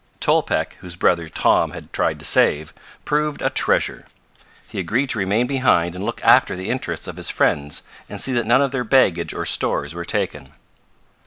[0.19, 2.73] Tolpec, whose brother Tom had tried to save,
[3.05, 4.07] proved a treasure.
[4.67, 8.33] He agreed to remain behind and look after the interests of his friends, and see
[8.33, 10.53] that none of their baggage or stores were taken.